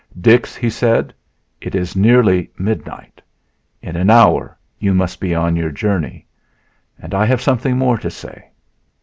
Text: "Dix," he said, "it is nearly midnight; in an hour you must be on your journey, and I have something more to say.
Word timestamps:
"Dix," 0.19 0.55
he 0.55 0.67
said, 0.71 1.13
"it 1.61 1.75
is 1.75 1.95
nearly 1.95 2.49
midnight; 2.57 3.21
in 3.83 3.95
an 3.95 4.09
hour 4.09 4.57
you 4.79 4.95
must 4.95 5.19
be 5.19 5.35
on 5.35 5.55
your 5.55 5.69
journey, 5.69 6.25
and 6.97 7.13
I 7.13 7.27
have 7.27 7.39
something 7.39 7.77
more 7.77 7.99
to 7.99 8.09
say. 8.09 8.49